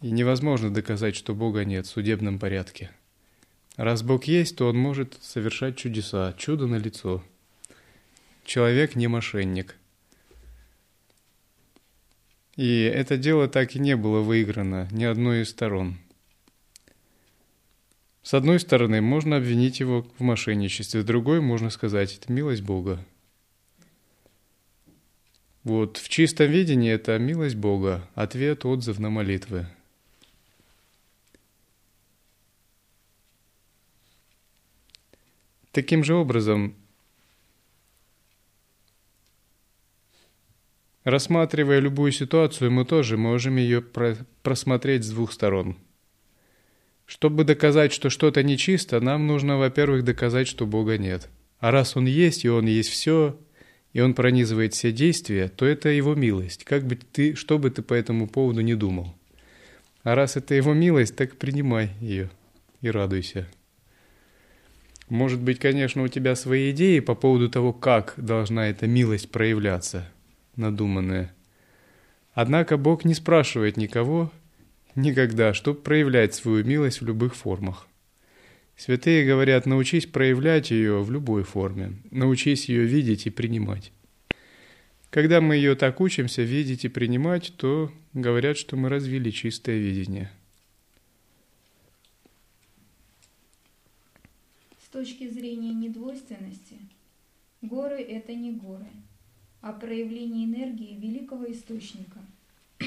И 0.00 0.12
невозможно 0.12 0.72
доказать, 0.72 1.16
что 1.16 1.34
Бога 1.34 1.64
нет 1.64 1.86
в 1.86 1.90
судебном 1.90 2.38
порядке. 2.38 2.92
Раз 3.74 4.04
Бог 4.04 4.26
есть, 4.26 4.54
то 4.58 4.68
Он 4.68 4.78
может 4.78 5.18
совершать 5.20 5.76
чудеса. 5.76 6.32
Чудо 6.38 6.68
на 6.68 6.76
лицо 6.76 7.24
человек 8.44 8.96
не 8.96 9.08
мошенник. 9.08 9.76
И 12.56 12.82
это 12.82 13.16
дело 13.16 13.48
так 13.48 13.74
и 13.76 13.78
не 13.78 13.96
было 13.96 14.20
выиграно 14.20 14.88
ни 14.90 15.04
одной 15.04 15.42
из 15.42 15.50
сторон. 15.50 15.98
С 18.22 18.34
одной 18.34 18.60
стороны, 18.60 19.00
можно 19.00 19.36
обвинить 19.36 19.80
его 19.80 20.06
в 20.18 20.22
мошенничестве, 20.22 21.02
с 21.02 21.04
другой 21.04 21.40
можно 21.40 21.70
сказать, 21.70 22.16
это 22.16 22.32
милость 22.32 22.62
Бога. 22.62 23.04
Вот 25.64 25.96
в 25.96 26.08
чистом 26.08 26.50
видении 26.50 26.92
это 26.92 27.18
милость 27.18 27.56
Бога, 27.56 28.08
ответ, 28.14 28.64
отзыв 28.64 28.98
на 28.98 29.10
молитвы. 29.10 29.66
Таким 35.72 36.04
же 36.04 36.14
образом, 36.14 36.76
Рассматривая 41.04 41.80
любую 41.80 42.12
ситуацию, 42.12 42.70
мы 42.70 42.84
тоже 42.84 43.16
можем 43.16 43.56
ее 43.56 43.82
просмотреть 44.42 45.04
с 45.04 45.10
двух 45.10 45.32
сторон. 45.32 45.76
Чтобы 47.06 47.44
доказать, 47.44 47.92
что 47.92 48.08
что-то 48.08 48.42
нечисто, 48.42 49.00
нам 49.00 49.26
нужно, 49.26 49.58
во-первых, 49.58 50.04
доказать, 50.04 50.46
что 50.46 50.66
Бога 50.66 50.98
нет. 50.98 51.28
А 51.58 51.70
раз 51.70 51.96
Он 51.96 52.06
есть, 52.06 52.44
и 52.44 52.48
Он 52.48 52.66
есть 52.66 52.90
все, 52.90 53.38
и 53.92 54.00
Он 54.00 54.14
пронизывает 54.14 54.74
все 54.74 54.92
действия, 54.92 55.48
то 55.48 55.66
это 55.66 55.88
Его 55.88 56.14
милость, 56.14 56.64
как 56.64 56.86
бы 56.86 56.96
ты, 56.96 57.34
что 57.34 57.58
бы 57.58 57.70
ты 57.70 57.82
по 57.82 57.94
этому 57.94 58.28
поводу 58.28 58.60
не 58.60 58.74
думал. 58.74 59.14
А 60.02 60.14
раз 60.14 60.36
это 60.36 60.54
его 60.54 60.74
милость, 60.74 61.14
так 61.14 61.36
принимай 61.36 61.90
ее 62.00 62.30
и 62.80 62.90
радуйся. 62.90 63.46
Может 65.08 65.40
быть, 65.40 65.58
конечно, 65.58 66.02
у 66.02 66.08
тебя 66.08 66.34
свои 66.34 66.70
идеи 66.72 66.98
по 67.00 67.14
поводу 67.14 67.48
того, 67.48 67.72
как 67.72 68.14
должна 68.16 68.68
эта 68.68 68.86
милость 68.86 69.30
проявляться, 69.30 70.10
надуманная. 70.56 71.34
Однако 72.34 72.76
Бог 72.76 73.04
не 73.04 73.14
спрашивает 73.14 73.76
никого 73.76 74.32
никогда, 74.94 75.54
чтобы 75.54 75.80
проявлять 75.80 76.34
свою 76.34 76.64
милость 76.64 77.00
в 77.00 77.06
любых 77.06 77.34
формах. 77.34 77.86
Святые 78.76 79.26
говорят, 79.26 79.66
научись 79.66 80.06
проявлять 80.06 80.70
ее 80.70 81.02
в 81.02 81.10
любой 81.10 81.44
форме, 81.44 81.94
научись 82.10 82.68
ее 82.68 82.84
видеть 82.84 83.26
и 83.26 83.30
принимать. 83.30 83.92
Когда 85.10 85.42
мы 85.42 85.56
ее 85.56 85.74
так 85.74 86.00
учимся 86.00 86.42
видеть 86.42 86.86
и 86.86 86.88
принимать, 86.88 87.52
то 87.56 87.92
говорят, 88.14 88.56
что 88.56 88.76
мы 88.76 88.88
развили 88.88 89.30
чистое 89.30 89.78
видение. 89.78 90.32
С 94.82 94.88
точки 94.90 95.28
зрения 95.28 95.74
недвойственности, 95.74 96.78
горы– 97.60 98.00
это 98.08 98.34
не 98.34 98.52
горы, 98.52 98.88
а 99.62 99.72
проявление 99.72 100.44
энергии 100.44 100.98
великого 100.98 101.50
источника, 101.50 102.18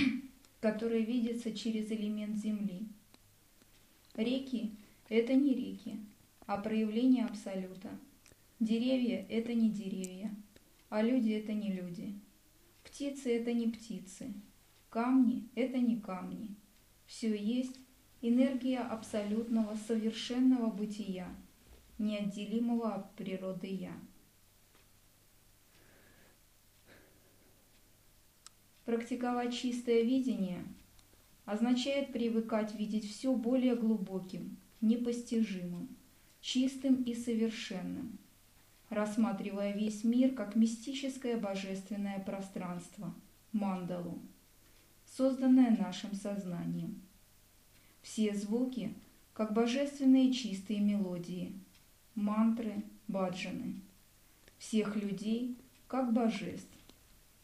который 0.59 1.03
видится 1.03 1.53
через 1.53 1.89
элемент 1.89 2.35
Земли. 2.35 2.85
Реки– 4.13 4.75
это 5.09 5.33
не 5.33 5.53
реки, 5.53 5.97
а 6.45 6.57
проявление 6.57 7.25
Абсолюта. 7.25 7.89
Деревья– 8.59 9.25
это 9.29 9.53
не 9.53 9.69
деревья, 9.69 10.35
а 10.89 11.01
люди– 11.01 11.31
это 11.31 11.53
не 11.53 11.71
люди. 11.71 12.13
Птицы– 12.83 13.33
это 13.37 13.53
не 13.53 13.67
птицы, 13.69 14.33
камни– 14.89 15.47
это 15.55 15.77
не 15.77 15.99
камни. 15.99 16.55
Все 17.05 17.33
есть 17.35 17.79
энергия 18.21 18.79
абсолютного 18.79 19.75
совершенного 19.75 20.69
бытия, 20.71 21.33
неотделимого 21.97 22.95
от 22.95 23.15
природы 23.15 23.67
«Я». 23.67 23.93
Практиковать 28.85 29.55
чистое 29.55 30.03
видение 30.03 30.63
означает 31.45 32.13
привыкать 32.13 32.75
видеть 32.75 33.09
все 33.09 33.33
более 33.33 33.75
глубоким, 33.75 34.57
непостижимым, 34.79 35.89
чистым 36.39 37.01
и 37.01 37.15
совершенным, 37.15 38.19
рассматривая 38.89 39.73
весь 39.73 40.03
мир 40.03 40.35
как 40.35 40.55
мистическое 40.55 41.35
божественное 41.35 42.19
пространство, 42.19 43.11
мандалу, 43.51 44.19
созданное 45.05 45.75
нашим 45.75 46.13
сознанием. 46.13 47.01
Все 48.03 48.35
звуки 48.35 48.93
как 49.33 49.51
божественные 49.51 50.31
чистые 50.31 50.79
мелодии, 50.79 51.59
мантры, 52.13 52.83
баджаны. 53.07 53.81
Всех 54.59 54.95
людей 54.95 55.57
как 55.87 56.13
божеств, 56.13 56.74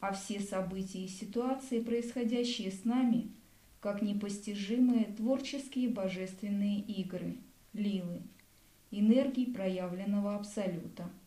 а 0.01 0.11
все 0.11 0.41
события 0.41 1.05
и 1.05 1.07
ситуации, 1.07 1.79
происходящие 1.79 2.71
с 2.71 2.83
нами, 2.83 3.31
как 3.79 4.01
непостижимые 4.01 5.05
творческие 5.05 5.87
божественные 5.87 6.81
игры, 6.81 7.37
лилы, 7.71 8.21
энергии 8.91 9.45
проявленного 9.45 10.35
Абсолюта– 10.35 11.09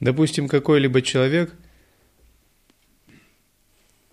Допустим, 0.00 0.46
какой-либо 0.46 1.02
человек 1.02 1.52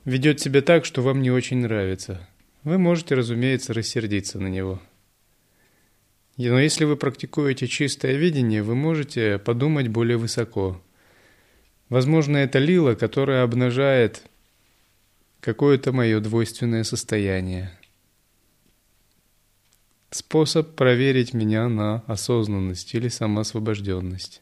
ведет 0.03 0.39
себя 0.39 0.61
так, 0.61 0.83
что 0.83 1.01
вам 1.01 1.21
не 1.21 1.29
очень 1.29 1.57
нравится. 1.57 2.27
Вы 2.63 2.79
можете, 2.79 3.13
разумеется, 3.13 3.73
рассердиться 3.73 4.39
на 4.39 4.47
него. 4.47 4.81
Но 6.37 6.59
если 6.59 6.85
вы 6.85 6.97
практикуете 6.97 7.67
чистое 7.67 8.15
видение, 8.15 8.63
вы 8.63 8.75
можете 8.75 9.37
подумать 9.37 9.87
более 9.87 10.17
высоко. 10.17 10.81
Возможно, 11.89 12.37
это 12.37 12.59
лила, 12.59 12.95
которая 12.95 13.43
обнажает 13.43 14.23
какое-то 15.39 15.91
мое 15.91 16.19
двойственное 16.19 16.83
состояние. 16.83 17.71
Способ 20.09 20.75
проверить 20.75 21.33
меня 21.33 21.69
на 21.69 21.97
осознанность 22.07 22.95
или 22.95 23.07
самоосвобожденность. 23.07 24.41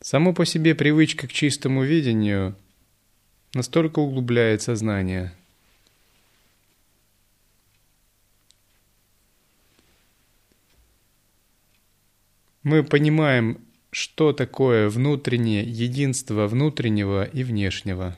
Само 0.00 0.32
по 0.32 0.46
себе 0.46 0.74
привычка 0.74 1.28
к 1.28 1.32
чистому 1.32 1.84
видению 1.84 2.56
настолько 3.52 3.98
углубляет 3.98 4.62
сознание. 4.62 5.32
Мы 12.62 12.82
понимаем, 12.82 13.64
что 13.90 14.32
такое 14.32 14.88
внутреннее 14.88 15.62
единство 15.62 16.46
внутреннего 16.46 17.24
и 17.24 17.42
внешнего. 17.42 18.16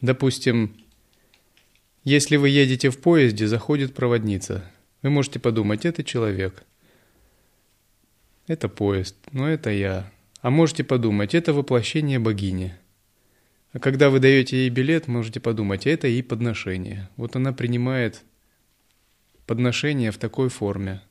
Допустим, 0.00 0.74
если 2.04 2.36
вы 2.36 2.48
едете 2.48 2.88
в 2.88 2.98
поезде, 3.00 3.46
заходит 3.46 3.94
проводница. 3.94 4.64
Вы 5.02 5.10
можете 5.10 5.38
подумать, 5.38 5.84
это 5.84 6.02
человек. 6.02 6.64
Это 8.46 8.68
поезд, 8.68 9.14
но 9.32 9.48
это 9.48 9.70
я. 9.70 10.10
А 10.40 10.50
можете 10.50 10.84
подумать, 10.84 11.34
это 11.34 11.52
воплощение 11.52 12.18
богини. 12.18 12.74
А 13.72 13.78
когда 13.78 14.10
вы 14.10 14.18
даете 14.18 14.56
ей 14.56 14.70
билет, 14.70 15.06
можете 15.06 15.40
подумать, 15.40 15.86
это 15.86 16.06
ей 16.08 16.22
подношение. 16.22 17.08
Вот 17.16 17.36
она 17.36 17.52
принимает 17.52 18.22
подношение 19.46 20.10
в 20.10 20.18
такой 20.18 20.48
форме, 20.48 21.02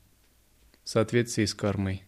в 0.84 0.88
соответствии 0.88 1.44
с 1.44 1.54
кармой. 1.54 2.04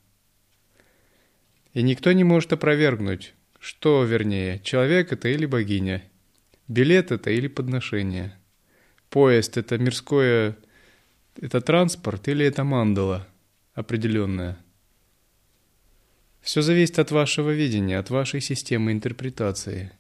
И 1.72 1.82
никто 1.82 2.12
не 2.12 2.24
может 2.24 2.52
опровергнуть, 2.52 3.34
что 3.58 4.04
вернее, 4.04 4.60
человек 4.60 5.12
это 5.12 5.28
или 5.28 5.46
богиня, 5.46 6.02
билет 6.68 7.12
это 7.12 7.30
или 7.30 7.48
подношение– 7.48 8.36
поезд 9.12 9.58
это 9.58 9.76
мирское, 9.76 10.56
это 11.36 11.60
транспорт 11.60 12.26
или 12.28 12.44
это 12.46 12.64
мандала 12.64 13.28
определенная? 13.74 14.56
Все 16.40 16.62
зависит 16.62 16.98
от 16.98 17.12
вашего 17.12 17.50
видения, 17.50 17.98
от 17.98 18.10
вашей 18.10 18.40
системы 18.40 18.90
интерпретации. 18.90 19.92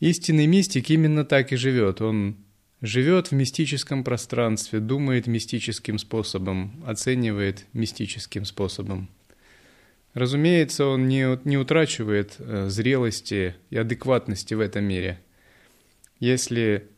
Истинный 0.00 0.46
мистик 0.46 0.88
именно 0.88 1.26
так 1.26 1.52
и 1.52 1.56
живет. 1.56 2.00
Он 2.00 2.36
живет 2.80 3.28
в 3.28 3.32
мистическом 3.32 4.02
пространстве, 4.02 4.80
думает 4.80 5.26
мистическим 5.26 5.98
способом, 5.98 6.82
оценивает 6.86 7.66
мистическим 7.74 8.46
способом. 8.46 9.10
Разумеется, 10.14 10.86
он 10.86 11.06
не, 11.06 11.38
не 11.46 11.58
утрачивает 11.58 12.36
э, 12.38 12.68
зрелости 12.68 13.54
и 13.68 13.76
адекватности 13.76 14.54
в 14.54 14.60
этом 14.60 14.84
мире. 14.84 15.20
Если 16.18 16.88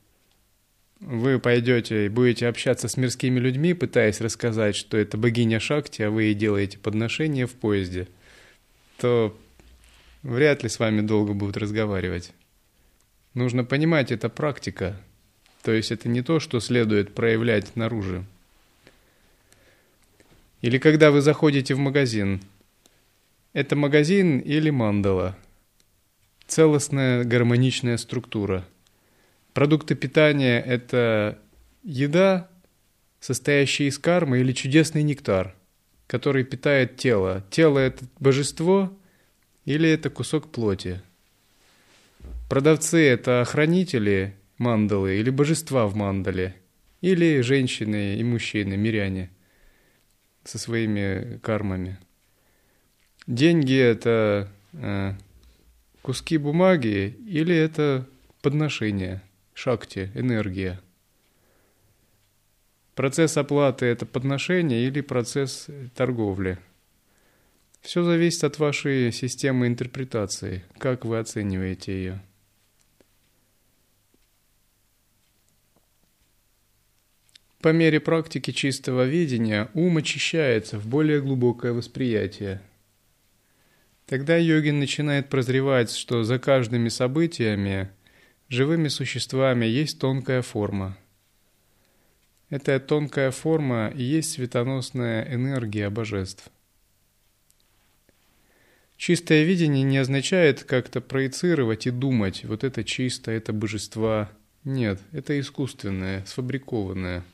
вы 1.01 1.41
пойдете 1.41 2.07
и 2.07 2.09
будете 2.09 2.47
общаться 2.47 2.89
с 2.89 2.97
мирскими 2.97 3.41
людьми, 3.41 3.75
пытаясь 3.75 4.21
рассказать, 4.21 4.77
что 4.77 4.97
это 4.97 5.19
богиня 5.19 5.59
Шакти, 5.59 6.03
а 6.03 6.11
вы 6.11 6.25
ей 6.25 6.35
делаете 6.35 6.79
подношение 6.79 7.47
в 7.47 7.53
поезде, 7.53 8.07
то 8.99 9.37
вряд 10.23 10.63
ли 10.63 10.69
с 10.69 10.79
вами 10.79 11.01
долго 11.01 11.35
будут 11.35 11.57
разговаривать. 11.57 12.33
Нужно 13.35 13.65
понимать, 13.65 14.13
это 14.13 14.29
практика. 14.29 15.01
То 15.63 15.73
есть 15.73 15.93
это 15.93 16.09
не 16.09 16.23
то, 16.23 16.41
что 16.41 16.61
следует 16.61 17.15
проявлять 17.15 17.77
наружу. 17.77 18.25
Или 20.61 20.79
когда 20.79 21.11
вы 21.11 21.21
заходите 21.21 21.75
в 21.75 21.79
магазин. 21.79 22.41
Это 23.53 23.77
магазин 23.77 24.39
или 24.39 24.71
мандала. 24.71 25.37
Целостная 26.47 27.25
гармоничная 27.25 27.97
структура– 27.97 28.65
Продукты 29.53 29.95
питания– 29.95 30.61
это 30.67 31.39
еда, 31.83 32.49
состоящая 33.21 33.89
из 33.89 33.99
кармы, 33.99 34.39
или 34.39 34.53
чудесный 34.53 35.03
нектар, 35.03 35.55
который 36.07 36.43
питает 36.45 36.97
тело. 36.97 37.45
Тело– 37.51 37.79
это 37.81 38.05
божество 38.19 38.91
или 39.67 39.89
это 39.91 40.09
кусок 40.09 40.51
плоти. 40.51 41.03
Продавцы– 42.53 42.99
это 43.09 43.41
охранители 43.41 44.37
мандалы 44.59 45.17
или 45.17 45.31
божества 45.31 45.87
в 45.87 45.97
мандале, 45.97 46.55
или 47.01 47.41
женщины 47.41 48.17
и 48.19 48.23
мужчины, 48.23 48.77
миряне 48.77 49.31
со 50.45 50.59
своими 50.59 51.39
кармами. 51.39 51.97
Деньги– 53.27 53.75
это 53.79 54.51
э, 54.75 55.15
куски 56.03 56.37
бумаги 56.37 57.17
или 57.27 57.57
это 57.57 58.07
подношение– 58.43 59.23
шакти, 59.55 60.11
энергия. 60.15 60.79
Процесс 62.95 63.39
оплаты– 63.39 63.87
это 63.87 64.05
подношение 64.05 64.87
или 64.87 65.01
процесс 65.01 65.69
торговли. 65.95 66.59
Все 67.81 68.03
зависит 68.05 68.45
от 68.45 68.59
вашей 68.59 69.11
системы 69.11 69.69
интерпретации, 69.69 70.65
как 70.77 71.07
вы 71.07 71.19
оцениваете 71.19 71.95
ее. 71.95 72.23
По 77.63 77.69
мере 77.69 78.01
практики 78.01 78.51
чистого 78.51 79.05
видения 79.05 79.71
ум 79.73 79.99
очищается 79.99 80.81
в 80.81 80.89
более 80.89 81.21
глубокое 81.23 81.73
восприятие. 81.73 82.61
Тогда 84.07 84.37
йогин 84.37 84.81
начинает 84.81 85.29
прозревать, 85.29 85.93
что 85.93 86.25
за 86.25 86.41
каждыми 86.41 86.89
событиями, 86.89 87.89
живыми 88.49 88.89
существами 88.89 89.65
есть 89.65 90.01
тонкая 90.01 90.43
форма. 90.43 90.99
Эта 92.51 92.81
тонкая 92.81 93.31
форма 93.31 93.93
и 93.95 94.03
есть 94.03 94.33
светоносная 94.33 95.33
энергия 95.33 95.89
божеств. 95.89 96.51
Чистое 98.97 99.45
видение 99.45 99.85
не 99.85 99.99
означает 99.99 100.65
как-то 100.65 101.01
проецировать 101.01 101.87
и 101.87 101.93
думать, 101.93 102.45
вот 102.45 102.65
это 102.65 102.83
чисто, 102.83 103.31
это 103.31 103.53
божества. 103.53 104.33
Нет, 104.65 105.01
это 105.13 105.39
искусственное, 105.39 106.25
сфабрикованное– 106.27 107.23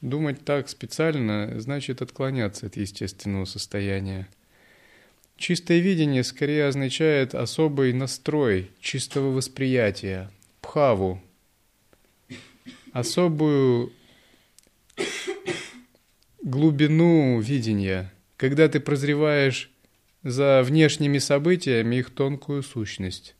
Думать 0.00 0.44
так 0.44 0.68
специально 0.68 1.58
значит 1.58 2.02
отклоняться 2.02 2.66
от 2.66 2.76
естественного 2.76 3.46
состояния. 3.46 4.28
Чистое 5.36 5.80
видение 5.80 6.22
скорее 6.22 6.66
означает 6.66 7.34
особый 7.34 7.92
настрой 7.92 8.70
чистого 8.80 9.30
восприятия, 9.30 10.30
пхаву, 10.60 11.20
особую 12.92 13.92
глубину 16.42 17.40
видения, 17.40 18.12
когда 18.36 18.68
ты 18.68 18.80
прозреваешь 18.80 19.70
за 20.22 20.62
внешними 20.64 21.18
событиями 21.18 21.96
их 21.96 22.10
тонкую 22.10 22.62
сущность. 22.62 23.34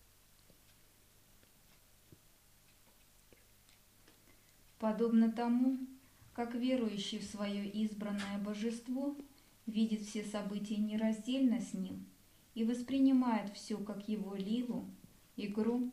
Подобно 4.79 5.33
тому, 5.33 5.79
как 6.38 6.55
верующий 6.55 7.18
в 7.18 7.24
свое 7.24 7.68
избранное 7.68 8.38
божество 8.38 9.16
видит 9.66 10.03
все 10.03 10.22
события 10.22 10.77
нераздельно 10.77 11.61
с 11.61 11.74
ним 11.74 12.07
и 12.55 12.62
воспринимает 12.62 13.53
все 13.55 13.77
как 13.77 14.09
его 14.09 14.37
лилу, 14.37 14.87
игру 15.37 15.90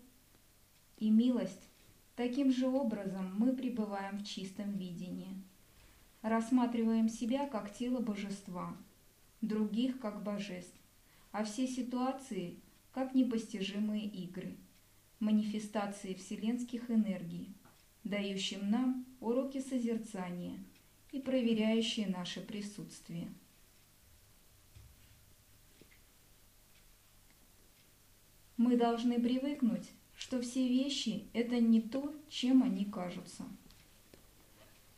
и 0.99 1.10
милость, 1.10 1.67
таким 2.15 2.51
же 2.51 2.67
образом 2.67 3.34
мы 3.39 3.55
пребываем 3.55 4.19
в 4.19 4.23
чистом 4.23 4.77
видении. 4.77 5.34
Рассматриваем 6.21 7.10
себя 7.10 7.47
как 7.47 7.73
тело 7.73 7.99
божества, 7.99 8.77
других 9.41 9.99
как 9.99 10.21
божеств, 10.21 10.79
а 11.31 11.43
все 11.43 11.65
ситуации 11.65 12.60
как 12.91 13.15
непостижимые 13.15 14.05
игры, 14.05 14.55
манифестации 15.19 16.13
вселенских 16.13 16.91
энергий– 16.91 17.49
дающим 18.05 18.69
нам 18.69 19.05
уроки 19.19 19.59
созерцания 19.59 20.59
и 21.11 21.19
проверяющие 21.19 22.07
наше 22.07 22.39
присутствие. 22.39 23.27
Мы 28.57 28.77
должны 28.77 29.19
привыкнуть, 29.19 29.89
что 30.15 30.41
все 30.41 30.67
вещи– 30.67 31.25
это 31.33 31.59
не 31.59 31.81
то, 31.81 32.13
чем 32.29 32.63
они 32.63 32.85
кажутся. 32.85 33.43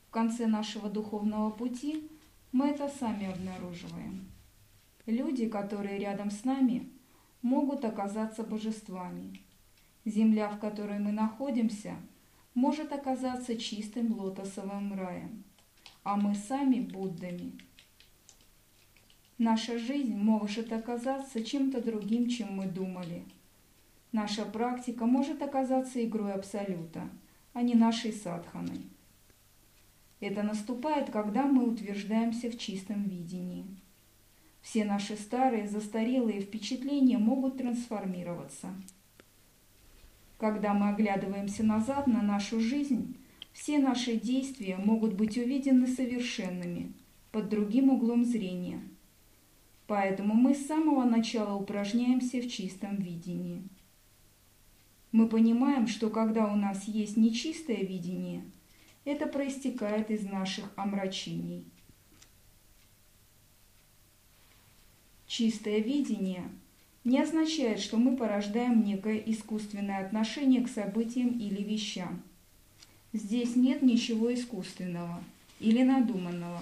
В 0.08 0.12
конце 0.12 0.46
нашего 0.46 0.90
духовного 0.90 1.50
пути 1.50 2.08
мы 2.52 2.68
это 2.68 2.88
сами 2.88 3.32
обнаруживаем. 3.32 4.30
Люди, 5.06 5.48
которые 5.48 5.98
рядом 5.98 6.30
с 6.30 6.44
нами, 6.44 6.90
могут 7.42 7.86
оказаться 7.86 8.44
божествами. 8.44 9.42
Земля, 10.06 10.50
в 10.50 10.60
которой 10.60 11.00
мы 11.00 11.14
находимся– 11.14 11.96
может 12.58 12.92
оказаться 12.92 13.56
чистым 13.56 14.20
лотосовым 14.20 14.96
раем, 14.96 15.44
а 16.04 16.16
мы 16.16 16.34
сами 16.34 16.80
Буддами. 16.80 17.52
Наша 19.38 19.78
жизнь 19.78 20.16
может 20.18 20.74
оказаться 20.74 21.44
чем-то 21.44 21.84
другим, 21.84 22.28
чем 22.28 22.56
мы 22.56 22.66
думали. 22.66 23.24
Наша 24.12 24.44
практика 24.44 25.06
может 25.06 25.44
оказаться 25.44 26.04
игрой 26.04 26.34
Абсолюта, 26.34 27.08
а 27.54 27.62
не 27.62 27.76
нашей 27.76 28.12
садханой. 28.12 28.82
Это 30.20 30.42
наступает, 30.42 31.12
когда 31.12 31.46
мы 31.46 31.70
утверждаемся 31.70 32.50
в 32.50 32.58
чистом 32.58 33.04
видении. 33.04 33.68
Все 34.62 34.84
наши 34.84 35.16
старые, 35.16 35.68
застарелые 35.68 36.42
впечатления 36.42 37.20
могут 37.20 37.60
трансформироваться– 37.60 38.74
когда 40.38 40.74
мы 40.74 40.90
оглядываемся 40.90 41.64
назад 41.64 42.08
на 42.08 42.22
нашу 42.22 42.60
жизнь, 42.60 43.18
все 43.54 43.80
наши 43.80 44.18
действия 44.18 44.78
могут 44.78 45.14
быть 45.14 45.38
увидены 45.38 45.88
совершенными, 45.88 46.94
под 47.32 47.50
другим 47.50 47.90
углом 47.90 48.24
зрения. 48.24 48.82
Поэтому 49.88 50.36
мы 50.36 50.54
с 50.54 50.68
самого 50.68 51.06
начала 51.06 51.56
упражняемся 51.56 52.40
в 52.40 52.48
чистом 52.48 52.98
видении. 52.98 53.64
Мы 55.12 55.28
понимаем, 55.28 55.88
что 55.88 56.10
когда 56.10 56.52
у 56.52 56.56
нас 56.56 56.84
есть 56.84 57.18
нечистое 57.18 57.78
видение, 57.78 58.44
это 59.06 59.26
проистекает 59.26 60.12
из 60.12 60.24
наших 60.24 60.72
омрачений. 60.76 61.66
Чистое 65.26 65.80
видение– 65.80 66.44
не 67.08 67.22
означает, 67.22 67.80
что 67.80 67.96
мы 67.96 68.18
порождаем 68.18 68.84
некое 68.84 69.18
искусственное 69.18 70.06
отношение 70.06 70.62
к 70.62 70.70
событиям 70.70 71.40
или 71.40 71.64
вещам. 71.64 72.22
Здесь 73.14 73.56
нет 73.56 73.82
ничего 73.82 74.34
искусственного 74.34 75.24
или 75.62 75.84
надуманного. 75.84 76.62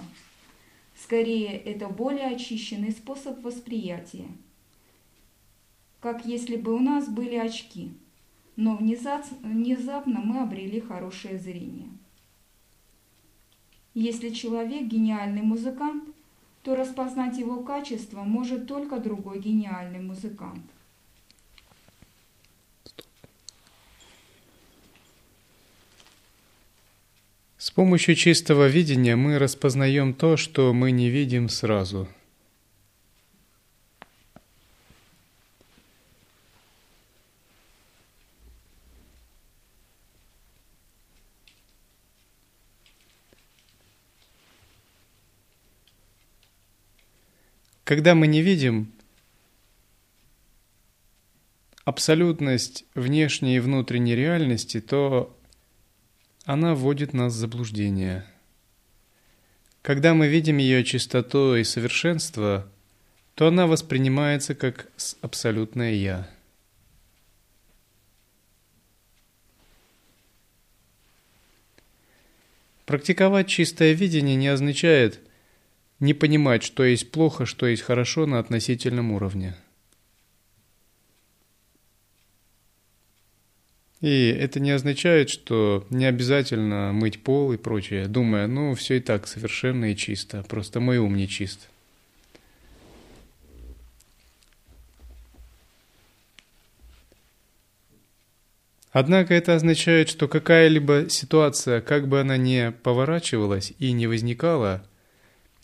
Скорее, 1.02 1.58
это 1.58 1.88
более 1.88 2.28
очищенный 2.28 2.92
способ 2.92 3.42
восприятия. 3.44 4.28
Как 6.00 6.24
если 6.24 6.54
бы 6.54 6.74
у 6.74 6.78
нас 6.78 7.08
были 7.08 7.34
очки, 7.34 7.90
но 8.54 8.76
внезапно 8.76 10.20
мы 10.20 10.42
обрели 10.42 10.78
хорошее 10.80 11.40
зрение. 11.40 11.88
Если 13.94 14.30
человек 14.30 14.84
гениальный 14.84 15.42
музыкант, 15.42 16.04
то 16.66 16.74
распознать 16.74 17.38
его 17.38 17.62
качество 17.62 18.24
может 18.24 18.66
только 18.66 18.98
другой 18.98 19.38
гениальный 19.38 20.00
музыкант. 20.00 20.64
С 27.56 27.70
помощью 27.70 28.16
чистого 28.16 28.66
видения 28.66 29.14
мы 29.14 29.38
распознаем 29.38 30.12
то, 30.12 30.36
что 30.36 30.72
мы 30.72 30.90
не 30.90 31.08
видим 31.08 31.48
сразу– 31.48 32.08
Когда 47.86 48.16
мы 48.16 48.26
не 48.26 48.42
видим 48.42 48.92
абсолютность 51.84 52.84
внешней 52.96 53.58
и 53.58 53.60
внутренней 53.60 54.16
реальности, 54.16 54.80
то 54.80 55.38
она 56.44 56.74
вводит 56.74 57.12
нас 57.12 57.32
в 57.32 57.36
заблуждение. 57.36 58.26
Когда 59.82 60.14
мы 60.14 60.26
видим 60.26 60.56
ее 60.58 60.82
чистоту 60.82 61.54
и 61.54 61.62
совершенство, 61.62 62.68
то 63.36 63.46
она 63.46 63.68
воспринимается 63.68 64.56
как 64.56 64.90
абсолютное 65.20 65.92
«я». 65.92 66.28
Практиковать 72.84 73.46
чистое 73.46 73.92
видение 73.92 74.34
не 74.34 74.48
означает– 74.48 75.20
не 76.00 76.14
понимать, 76.14 76.62
что 76.62 76.84
есть 76.84 77.10
плохо, 77.10 77.46
что 77.46 77.66
есть 77.66 77.82
хорошо 77.82 78.26
на 78.26 78.38
относительном 78.38 79.12
уровне. 79.12 79.54
И 84.02 84.28
это 84.28 84.60
не 84.60 84.70
означает, 84.72 85.30
что 85.30 85.86
не 85.88 86.04
обязательно 86.04 86.92
мыть 86.92 87.22
пол 87.22 87.52
и 87.52 87.56
прочее, 87.56 88.08
думая, 88.08 88.46
ну, 88.46 88.74
все 88.74 88.98
и 88.98 89.00
так 89.00 89.26
совершенно 89.26 89.90
и 89.90 89.96
чисто, 89.96 90.42
просто 90.42 90.80
мой 90.80 90.98
ум 90.98 91.16
не 91.16 91.26
чист. 91.26 91.68
Однако 98.92 99.34
это 99.34 99.54
означает, 99.54 100.08
что 100.08 100.28
какая-либо 100.28 101.10
ситуация, 101.10 101.80
как 101.80 102.08
бы 102.08 102.20
она 102.20 102.36
ни 102.36 102.72
поворачивалась 102.82 103.72
и 103.78 103.92
не 103.92 104.06
возникала, 104.06 104.86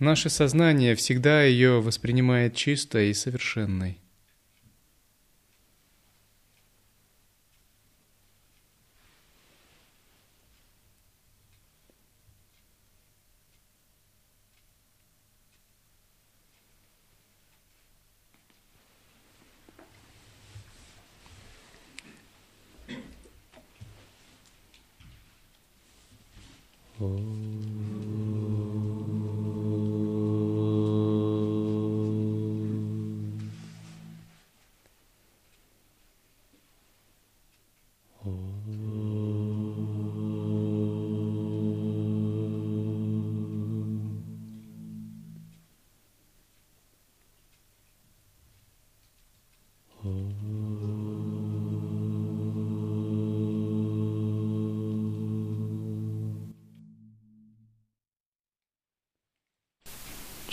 наше 0.02 0.28
сознание 0.28 0.94
всегда 0.94 1.42
ее 1.42 1.80
воспринимает 1.80 2.54
чистой 2.54 3.10
и 3.10 3.14
совершенной. 3.14 4.01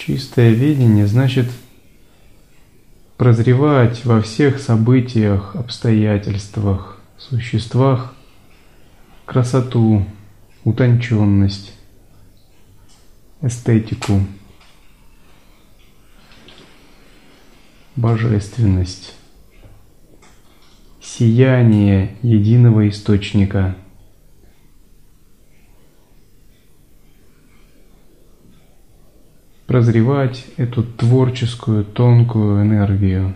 Чистое 0.09 0.53
видение 0.53 1.05
значит 1.05 1.45
прозревать 3.15 4.05
во 4.05 4.23
всех 4.23 4.59
событиях, 4.59 5.55
обстоятельствах, 5.55 6.99
существах 7.19 8.15
красоту, 9.27 10.03
утонченность, 10.63 11.75
эстетику, 13.43 14.25
божественность, 17.95 19.13
сияние 20.99 22.15
единого 22.23 22.89
источника– 22.89 23.75
прозревать 29.69 30.47
эту 30.57 30.81
творческую, 30.81 31.85
тонкую 31.85 32.63
энергию. 32.63 33.35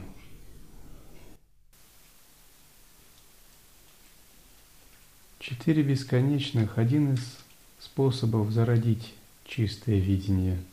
Четыре 5.38 5.84
бесконечных– 5.84 6.72
один 6.80 7.13
из 7.13 7.38
способов 7.80 8.50
зародить 8.50 9.13
чистое 9.46 10.00
видение– 10.00 10.58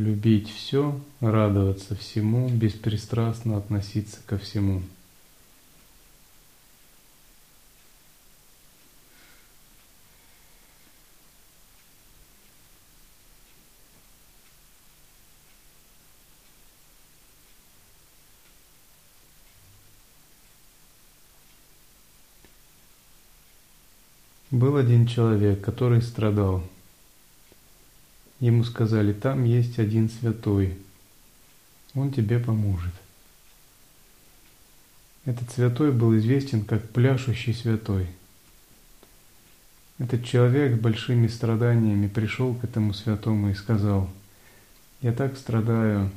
любить 0.00 0.50
все, 0.50 0.98
радоваться 1.20 1.94
всему, 1.94 2.48
беспристрастно 2.48 3.58
относиться 3.58 4.18
ко 4.26 4.38
всему. 4.38 4.82
Был 24.50 24.76
один 24.76 25.06
человек, 25.06 25.62
который 25.62 26.00
страдал– 26.00 26.64
Ему 28.40 28.64
сказали, 28.64 29.12
там 29.12 29.44
есть 29.44 29.78
один 29.78 30.08
святой, 30.08 30.78
он 31.94 32.10
тебе 32.10 32.38
поможет. 32.38 32.94
Этот 35.26 35.50
святой 35.50 35.92
был 35.92 36.16
известен 36.16 36.64
как 36.64 36.88
пляшущий 36.88 37.52
святой. 37.52 38.06
Этот 39.98 40.24
человек 40.24 40.76
с 40.76 40.80
большими 40.80 41.26
страданиями 41.26 42.08
пришел 42.08 42.54
к 42.54 42.64
этому 42.64 42.94
святому 42.94 43.50
и 43.50 43.54
сказал, 43.54 44.10
я 45.02 45.12
так 45.12 45.36
страдаю, 45.36 46.10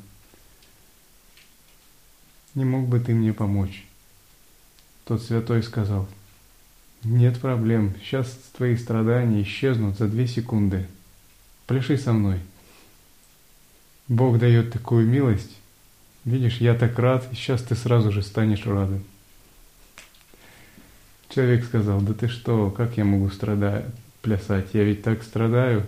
не 2.56 2.64
мог 2.64 2.88
бы 2.88 3.02
ты 3.02 3.14
мне 3.14 3.34
помочь? 3.34 3.86
Тот 5.04 5.22
святой 5.22 5.62
сказал, 5.62 6.08
нет 7.04 7.42
проблем, 7.42 7.94
сейчас 8.02 8.34
твои 8.56 8.78
страдания 8.78 9.42
исчезнут 9.42 9.98
за 9.98 10.08
две 10.08 10.26
секунды– 10.26 10.88
Пляши 11.68 11.98
со 11.98 12.14
мной. 12.14 12.40
Бог 14.08 14.38
дает 14.38 14.72
такую 14.72 15.08
милость. 15.08 15.52
Видишь, 16.26 16.58
я 16.58 16.74
так 16.74 16.98
рад, 17.00 17.28
и 17.32 17.36
сейчас 17.36 17.62
ты 17.62 17.76
сразу 17.76 18.12
же 18.12 18.22
станешь 18.22 18.66
радым. 18.66 19.04
Человек 21.30 21.66
сказал, 21.66 22.00
да 22.02 22.14
ты 22.14 22.28
что, 22.28 22.70
как 22.70 22.98
я 22.98 23.06
могу 23.06 23.30
страдать, 23.30 23.86
плясать? 24.22 24.68
Я 24.74 24.84
ведь 24.84 25.04
так 25.04 25.24
страдаю. 25.24 25.86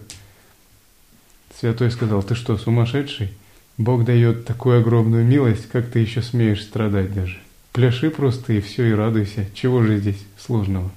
Святой 1.60 1.92
сказал, 1.92 2.24
ты 2.24 2.36
что, 2.36 2.58
сумасшедший? 2.58 3.34
Бог 3.78 4.06
дает 4.06 4.46
такую 4.46 4.80
огромную 4.80 5.26
милость, 5.26 5.68
как 5.70 5.90
ты 5.90 6.00
еще 6.00 6.22
смеешь 6.22 6.64
страдать 6.64 7.14
даже. 7.14 7.40
Пляши 7.74 8.10
просто 8.10 8.54
и 8.54 8.62
все, 8.62 8.86
и 8.86 8.94
радуйся. 8.94 9.46
Чего 9.54 9.84
же 9.84 10.00
здесь 10.00 10.26
сложного? 10.38 10.92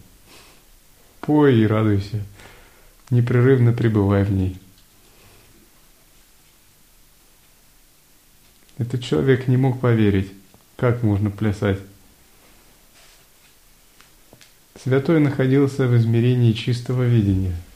Пой 1.21 1.59
и 1.59 1.67
радуйся. 1.67 2.25
Непрерывно 3.11 3.73
пребывай 3.73 4.23
в 4.25 4.33
ней. 4.33 4.57
Этот 8.79 9.03
человек 9.03 9.49
не 9.49 9.57
мог 9.57 9.81
поверить, 9.81 10.33
как 10.77 11.03
можно 11.03 11.31
плясать. 11.31 11.79
Святой 14.83 15.21
находился 15.21 15.87
в 15.87 15.97
измерении 15.97 16.53
чистого 16.53 17.03
видения– 17.03 17.57